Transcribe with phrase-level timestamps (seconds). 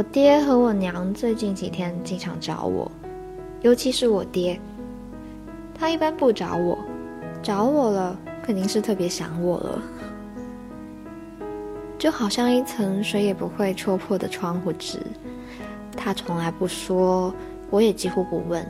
[0.00, 2.90] 我爹和我娘最近几天经常找我，
[3.60, 4.58] 尤其是我爹。
[5.74, 6.78] 他一般不找我，
[7.42, 9.82] 找我了肯定是特别想我了。
[11.98, 14.98] 就好像一层谁也不会戳破的窗户纸，
[15.94, 17.34] 他从来不说，
[17.68, 18.66] 我也几乎不问。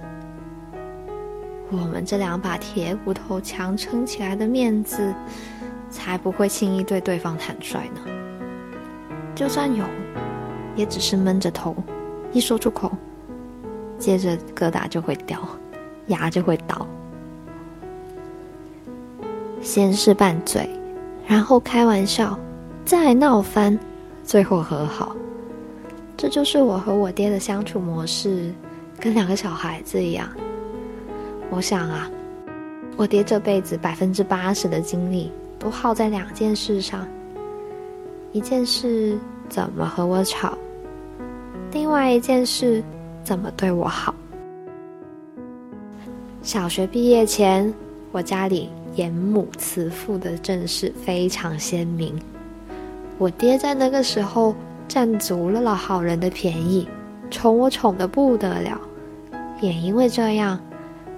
[1.70, 5.14] 我们这两把铁骨头强撑起来的面子，
[5.90, 8.00] 才不会轻易对对方坦率呢。
[9.32, 9.84] 就算有，
[10.76, 11.74] 也只是闷着头，
[12.32, 12.90] 一说出口，
[13.98, 15.38] 接着疙瘩就会掉，
[16.06, 16.86] 牙就会倒。
[19.60, 20.68] 先是拌嘴，
[21.26, 22.38] 然后开玩笑，
[22.84, 23.78] 再闹翻，
[24.24, 25.14] 最后和好。
[26.16, 28.52] 这就是我和我爹的相处模式，
[28.98, 30.28] 跟两个小孩子一样。
[31.50, 32.10] 我想啊，
[32.96, 37.06] 我爹这辈子百分之八十的精力都耗在两件事上：
[38.32, 39.18] 一件事
[39.50, 40.56] 怎么和我吵，
[41.72, 42.82] 另外一件事
[43.24, 44.14] 怎么对我好。
[46.40, 47.74] 小学毕业前，
[48.12, 52.16] 我家里严母慈父的阵势非常鲜明。
[53.18, 54.54] 我爹在那个时候
[54.86, 56.88] 占足了老好人的便宜，
[57.28, 58.80] 宠我宠得不得了，
[59.60, 60.58] 也因为这样。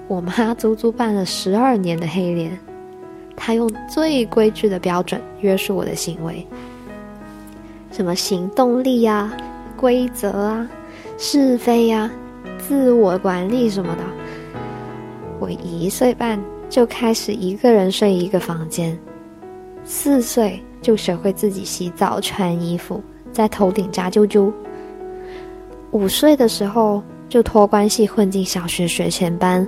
[0.08, 2.58] 我妈足足办了十二年的黑脸，
[3.36, 6.46] 她用最规矩的标准约束我的行为，
[7.92, 9.32] 什么行动力啊、
[9.76, 10.68] 规则啊、
[11.18, 12.10] 是非呀、
[12.58, 14.02] 自我管理什么的。
[15.38, 18.98] 我一岁半就开始一个人睡一个房间，
[19.84, 24.52] 四岁就学会自己洗澡、穿衣服，在头顶扎揪揪。
[25.90, 29.66] 五岁的时候就托关系混进小学学前班。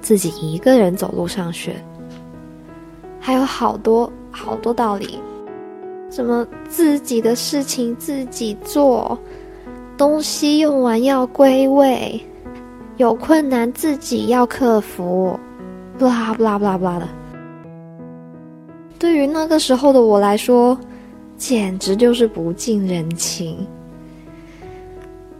[0.00, 1.74] 自己一个人走路上学，
[3.18, 5.18] 还有好多好多道理，
[6.18, 9.16] 什么自己的事情自己做，
[9.96, 12.20] 东西用完要归位，
[12.96, 15.38] 有困难自己要克服，
[15.96, 17.08] 不啦不啦不啦不啦的。
[18.98, 20.76] 对于那个时候的我来说，
[21.36, 23.64] 简直就是不近人情。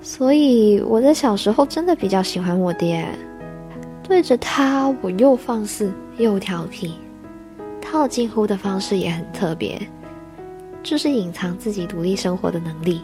[0.01, 3.05] 所以我在小时候真的比较喜欢我爹。
[4.05, 6.95] 对着他，我又放肆又调皮，
[7.81, 9.77] 套近乎的方式也很特别，
[10.89, 13.03] 就是隐藏自己独立生活的能力。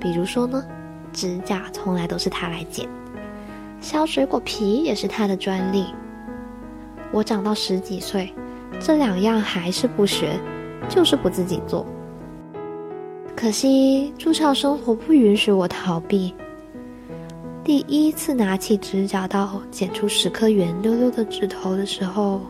[0.00, 0.60] 比如说呢，
[1.12, 2.88] 指甲从来都是他来剪，
[3.80, 5.86] 削水果皮也是他的专利。
[7.12, 8.34] 我长到十几岁，
[8.80, 10.40] 这两样还是不学，
[10.88, 11.86] 就是不自己做。
[13.36, 16.34] 可惜住校生活不允许我逃避。
[17.62, 22.40] 第一次拿起指甲刀剪出十颗圆溜溜的指头的时候，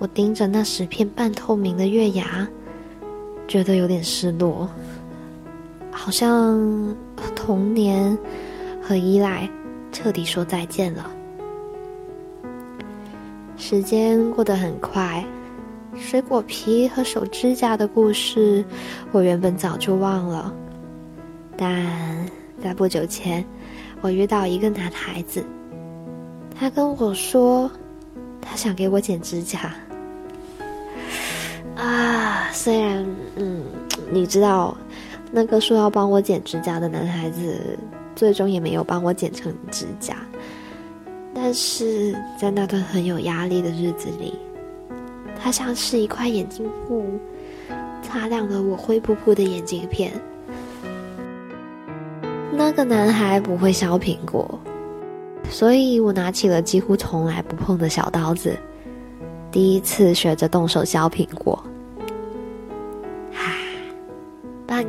[0.00, 2.48] 我盯着那十片半透明的月牙，
[3.48, 4.68] 觉得有点失落，
[5.90, 6.94] 好像
[7.34, 8.16] 童年
[8.82, 9.48] 和依赖
[9.90, 11.10] 彻底说再见了。
[13.56, 15.24] 时间过得很快，
[15.96, 18.64] 水果皮和手指甲的故事，
[19.12, 20.52] 我原本早就忘了，
[21.56, 21.86] 但
[22.62, 23.44] 在不久前。
[24.00, 25.44] 我遇到一个男孩子，
[26.58, 27.70] 他跟我说，
[28.40, 29.72] 他想给我剪指甲。
[32.52, 33.04] 虽然，
[33.36, 33.62] 嗯，
[34.10, 34.76] 你知道，
[35.32, 37.78] 那个说要帮我剪指甲的男孩子，
[38.14, 40.16] 最终也没有帮我剪成指甲。
[41.34, 44.34] 但是在那段很有压力的日子里，
[45.42, 47.04] 他像是一块眼镜布，
[48.02, 50.12] 擦亮了我灰扑扑的眼镜片。
[52.52, 54.60] 那个男孩不会削苹果，
[55.48, 58.54] 所以我拿起了几乎从来不碰的小刀子，
[59.50, 61.60] 第一次学着动手削苹果。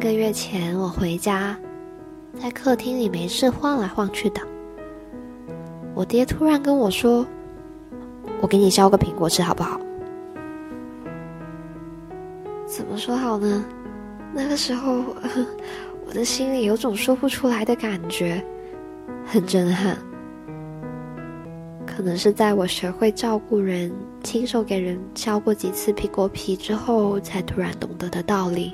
[0.03, 1.57] 一个月前我回家，
[2.37, 4.41] 在客厅里没事晃来晃去的，
[5.95, 7.25] 我爹突然跟我说
[8.41, 9.79] ：“我给你削个苹果吃好不好？”
[12.67, 13.63] 怎么说好呢？
[14.33, 15.05] 那个时候。
[16.05, 18.43] 我的心里有种说不出来的感觉，
[19.25, 19.97] 很震撼。
[21.87, 23.89] 可能是在我学会照顾人、
[24.21, 28.73] 亲手给人削过几次苹果皮之后，才突然懂得的道理。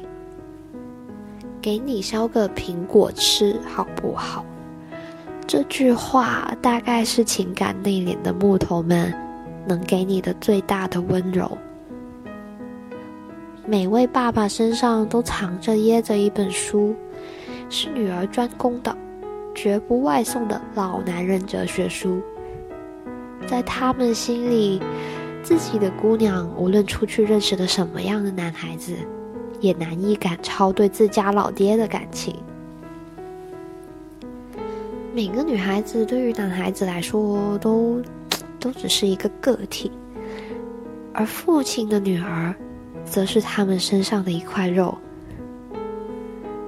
[1.61, 4.45] 给你削个苹果吃好不好？
[5.47, 9.13] 这句话大概是情感内敛的木头们
[9.67, 11.57] 能给你的最大的温柔。
[13.65, 16.95] 每位爸爸身上都藏着掖着一本书。
[17.71, 18.97] 是女儿专攻的，
[19.53, 22.19] 绝不外送的老男人哲学书。
[23.45, 24.81] 在他们心里，
[25.44, 28.95] 自己的姑娘无论出去认识了什么样的男孩子，
[29.59, 32.35] 也难以赶超对自家老爹的感情。
[35.13, 38.01] 每个女孩子对于男孩子来说都
[38.59, 39.91] 都只是一个个体，
[41.13, 42.53] 而父亲的女儿，
[43.03, 44.97] 则是他们身上的一块肉。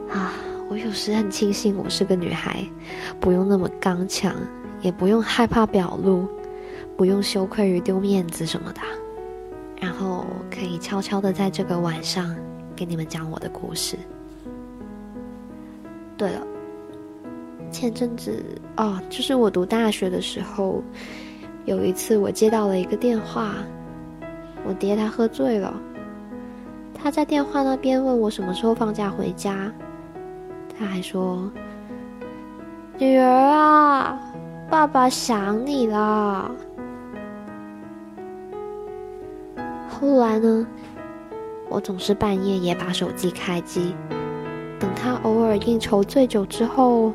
[0.09, 0.33] 啊，
[0.69, 2.65] 我有时很庆幸我是个女孩，
[3.19, 4.35] 不用那么刚强，
[4.81, 6.27] 也不用害怕表露，
[6.97, 8.81] 不用羞愧于丢面子什么的，
[9.79, 12.35] 然后可以悄悄的在这个晚上
[12.81, 13.95] 给你们讲我的故事。
[16.17, 16.41] 对了。
[17.71, 18.43] 前阵子
[18.75, 20.81] 哦，就是我读大学的时候，
[21.65, 23.53] 有一次我接到了一个电话，
[24.65, 25.79] 我爹他喝醉了，
[26.91, 29.71] 他在电话那边问我什么时候放假回家，
[30.75, 31.51] 他还说
[32.97, 34.19] ：“女儿啊，
[34.71, 36.49] 爸爸想你啦。”
[39.87, 40.65] 后来呢，
[41.71, 43.95] 我总是半夜也把手机开机，
[44.77, 47.13] 等他偶尔应酬醉酒之后。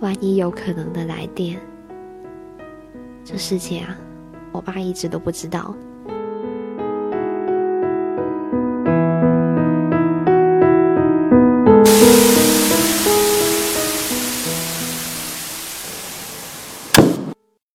[0.00, 1.60] 万一有可能的来电，
[3.22, 3.96] 这世界啊，
[4.50, 5.72] 我爸一直都不知道。